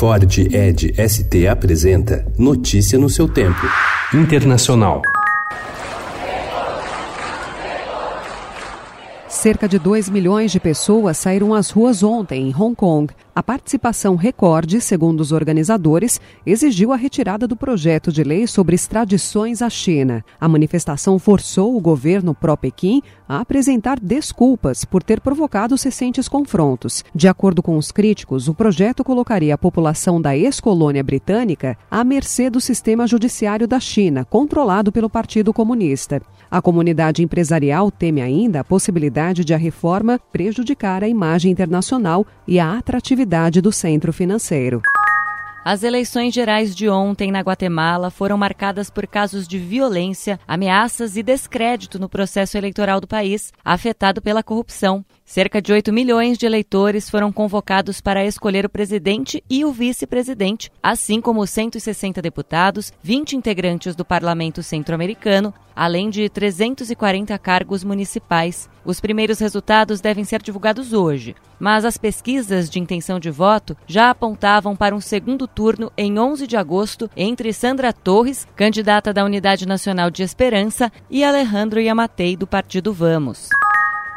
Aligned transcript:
Ford 0.00 0.38
Ed 0.50 0.94
ST 0.96 1.46
apresenta 1.46 2.24
Notícia 2.38 2.98
no 2.98 3.10
seu 3.10 3.28
tempo. 3.28 3.60
Internacional. 4.14 5.02
Cerca 9.28 9.68
de 9.68 9.78
2 9.78 10.08
milhões 10.08 10.52
de 10.52 10.58
pessoas 10.58 11.18
saíram 11.18 11.54
às 11.54 11.70
ruas 11.70 12.02
ontem 12.02 12.48
em 12.48 12.54
Hong 12.54 12.74
Kong. 12.74 13.12
A 13.34 13.42
participação 13.42 14.16
recorde, 14.16 14.80
segundo 14.80 15.20
os 15.20 15.32
organizadores, 15.32 16.20
exigiu 16.44 16.92
a 16.92 16.96
retirada 16.96 17.46
do 17.46 17.56
projeto 17.56 18.10
de 18.10 18.22
lei 18.22 18.46
sobre 18.46 18.74
extradições 18.74 19.62
à 19.62 19.70
China. 19.70 20.24
A 20.40 20.48
manifestação 20.48 21.18
forçou 21.18 21.76
o 21.76 21.80
governo 21.80 22.34
pró-Pequim 22.34 23.02
a 23.30 23.38
apresentar 23.38 24.00
desculpas 24.00 24.84
por 24.84 25.04
ter 25.04 25.20
provocado 25.20 25.72
os 25.72 25.84
recentes 25.84 26.26
confrontos. 26.26 27.04
De 27.14 27.28
acordo 27.28 27.62
com 27.62 27.76
os 27.76 27.92
críticos, 27.92 28.48
o 28.48 28.54
projeto 28.54 29.04
colocaria 29.04 29.54
a 29.54 29.58
população 29.58 30.20
da 30.20 30.36
ex-colônia 30.36 31.04
britânica 31.04 31.78
à 31.88 32.02
mercê 32.02 32.50
do 32.50 32.60
sistema 32.60 33.06
judiciário 33.06 33.68
da 33.68 33.78
China, 33.78 34.24
controlado 34.24 34.90
pelo 34.90 35.08
Partido 35.08 35.52
Comunista. 35.52 36.20
A 36.50 36.60
comunidade 36.60 37.22
empresarial 37.22 37.88
teme 37.92 38.20
ainda 38.20 38.60
a 38.60 38.64
possibilidade 38.64 39.44
de 39.44 39.54
a 39.54 39.56
reforma 39.56 40.18
prejudicar 40.32 41.04
a 41.04 41.08
imagem 41.08 41.52
internacional 41.52 42.26
e 42.48 42.58
a 42.58 42.76
atratividade 42.76 43.60
do 43.60 43.70
centro 43.70 44.12
financeiro. 44.12 44.82
As 45.72 45.84
eleições 45.84 46.34
gerais 46.34 46.74
de 46.74 46.88
ontem 46.88 47.30
na 47.30 47.42
Guatemala 47.42 48.10
foram 48.10 48.36
marcadas 48.36 48.90
por 48.90 49.06
casos 49.06 49.46
de 49.46 49.56
violência, 49.56 50.40
ameaças 50.44 51.16
e 51.16 51.22
descrédito 51.22 51.96
no 51.96 52.08
processo 52.08 52.58
eleitoral 52.58 53.00
do 53.00 53.06
país, 53.06 53.52
afetado 53.64 54.20
pela 54.20 54.42
corrupção. 54.42 55.04
Cerca 55.24 55.62
de 55.62 55.72
8 55.72 55.92
milhões 55.92 56.36
de 56.36 56.44
eleitores 56.44 57.08
foram 57.08 57.30
convocados 57.30 58.00
para 58.00 58.26
escolher 58.26 58.66
o 58.66 58.68
presidente 58.68 59.44
e 59.48 59.64
o 59.64 59.70
vice-presidente, 59.70 60.72
assim 60.82 61.20
como 61.20 61.46
160 61.46 62.20
deputados, 62.20 62.92
20 63.00 63.36
integrantes 63.36 63.94
do 63.94 64.04
Parlamento 64.04 64.60
Centro-Americano, 64.60 65.54
além 65.76 66.10
de 66.10 66.28
340 66.28 67.38
cargos 67.38 67.84
municipais. 67.84 68.68
Os 68.84 69.00
primeiros 69.00 69.38
resultados 69.38 70.00
devem 70.00 70.24
ser 70.24 70.42
divulgados 70.42 70.92
hoje, 70.92 71.36
mas 71.60 71.84
as 71.84 71.96
pesquisas 71.96 72.68
de 72.68 72.80
intenção 72.80 73.20
de 73.20 73.30
voto 73.30 73.76
já 73.86 74.10
apontavam 74.10 74.74
para 74.74 74.96
um 74.96 75.00
segundo 75.00 75.46
turno 75.46 75.59
em 75.96 76.18
11 76.18 76.46
de 76.46 76.56
agosto 76.56 77.10
entre 77.16 77.52
Sandra 77.52 77.92
Torres, 77.92 78.46
candidata 78.56 79.12
da 79.12 79.24
Unidade 79.24 79.66
Nacional 79.66 80.10
de 80.10 80.22
Esperança, 80.22 80.90
e 81.10 81.22
Alejandro 81.22 81.80
Yamatei, 81.80 82.36
do 82.36 82.46
Partido 82.46 82.92
Vamos. 82.92 83.48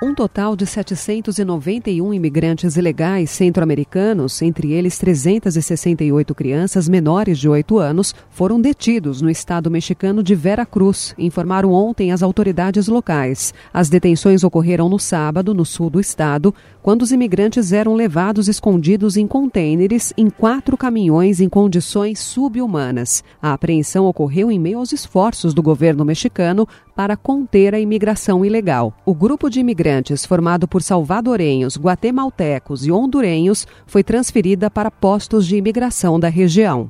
Um 0.03 0.13
total 0.13 0.53
de 0.53 0.65
791 0.65 2.13
imigrantes 2.13 2.75
ilegais 2.75 3.29
centro-americanos, 3.29 4.41
entre 4.41 4.73
eles 4.73 4.97
368 4.97 6.35
crianças 6.35 6.89
menores 6.89 7.39
de 7.39 7.47
8 7.47 7.77
anos, 7.77 8.13
foram 8.29 8.59
detidos 8.59 9.21
no 9.21 9.29
estado 9.29 9.71
mexicano 9.71 10.21
de 10.21 10.35
Vera 10.35 10.65
Cruz, 10.65 11.15
informaram 11.17 11.71
ontem 11.71 12.11
as 12.11 12.21
autoridades 12.21 12.89
locais. 12.89 13.53
As 13.73 13.87
detenções 13.87 14.43
ocorreram 14.43 14.89
no 14.89 14.99
sábado, 14.99 15.53
no 15.53 15.63
sul 15.63 15.89
do 15.89 16.01
estado, 16.01 16.53
quando 16.81 17.03
os 17.03 17.13
imigrantes 17.13 17.71
eram 17.71 17.95
levados 17.95 18.49
escondidos 18.49 19.15
em 19.15 19.25
contêineres 19.25 20.11
em 20.17 20.29
quatro 20.29 20.75
caminhões 20.75 21.39
em 21.39 21.47
condições 21.47 22.19
subhumanas. 22.19 23.23
A 23.41 23.53
apreensão 23.53 24.05
ocorreu 24.05 24.51
em 24.51 24.59
meio 24.59 24.79
aos 24.79 24.91
esforços 24.91 25.53
do 25.53 25.63
governo 25.63 26.03
mexicano 26.03 26.67
para 26.95 27.17
conter 27.17 27.73
a 27.73 27.79
imigração 27.79 28.45
ilegal. 28.45 28.93
O 29.05 29.13
grupo 29.13 29.49
de 29.49 29.59
imigrantes, 29.59 30.25
formado 30.25 30.67
por 30.67 30.81
salvadorenhos, 30.81 31.77
guatemaltecos 31.77 32.85
e 32.85 32.91
hondurenhos, 32.91 33.67
foi 33.85 34.03
transferida 34.03 34.69
para 34.69 34.91
postos 34.91 35.45
de 35.45 35.55
imigração 35.55 36.19
da 36.19 36.29
região. 36.29 36.87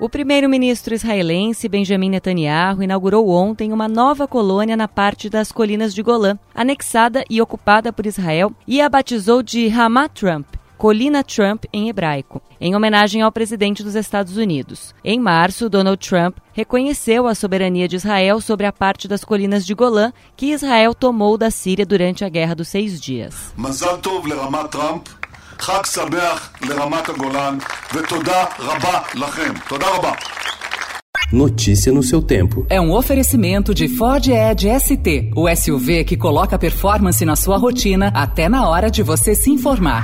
O 0.00 0.08
primeiro-ministro 0.08 0.94
israelense 0.94 1.68
Benjamin 1.68 2.08
Netanyahu 2.08 2.82
inaugurou 2.82 3.28
ontem 3.28 3.70
uma 3.70 3.86
nova 3.86 4.26
colônia 4.26 4.74
na 4.74 4.88
parte 4.88 5.28
das 5.28 5.52
colinas 5.52 5.92
de 5.92 6.02
Golã, 6.02 6.38
anexada 6.54 7.22
e 7.28 7.42
ocupada 7.42 7.92
por 7.92 8.06
Israel, 8.06 8.50
e 8.66 8.80
a 8.80 8.88
batizou 8.88 9.42
de 9.42 9.68
Hamat 9.68 10.18
Trump, 10.18 10.46
Colina 10.79 11.23
Trump 11.23 11.65
em 11.71 11.89
hebraico, 11.89 12.41
em 12.59 12.75
homenagem 12.75 13.21
ao 13.21 13.31
presidente 13.31 13.83
dos 13.83 13.95
Estados 13.95 14.37
Unidos. 14.37 14.93
Em 15.03 15.19
março, 15.19 15.69
Donald 15.69 15.97
Trump 15.97 16.37
reconheceu 16.53 17.27
a 17.27 17.35
soberania 17.35 17.87
de 17.87 17.95
Israel 17.95 18.41
sobre 18.41 18.65
a 18.65 18.73
parte 18.73 19.07
das 19.07 19.23
colinas 19.23 19.65
de 19.65 19.73
Golã 19.73 20.11
que 20.35 20.51
Israel 20.51 20.93
tomou 20.93 21.37
da 21.37 21.49
Síria 21.49 21.85
durante 21.85 22.25
a 22.25 22.29
Guerra 22.29 22.55
dos 22.55 22.67
Seis 22.67 22.99
Dias. 22.99 23.53
חג 25.59 25.85
שמח 25.85 26.51
לרמת 26.61 27.09
הגולן, 27.09 27.57
ותודה 27.93 28.43
רבה 28.59 28.99
לכם. 29.15 29.53
תודה 29.67 29.87
רבה. 29.97 30.11
Notícia 31.33 31.91
no 31.91 32.03
seu 32.03 32.21
tempo. 32.21 32.65
É 32.69 32.79
um 32.79 32.93
oferecimento 32.93 33.73
de 33.73 33.87
Ford 33.87 34.27
Edge 34.27 34.67
ST, 34.79 35.31
o 35.35 35.49
SUV 35.49 36.03
que 36.03 36.15
coloca 36.15 36.57
performance 36.59 37.25
na 37.25 37.35
sua 37.35 37.57
rotina 37.57 38.11
até 38.13 38.47
na 38.47 38.69
hora 38.69 38.91
de 38.91 39.01
você 39.01 39.33
se 39.33 39.49
informar. 39.49 40.03